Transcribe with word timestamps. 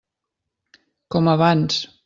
Com 1.17 1.31
abans. 1.37 1.81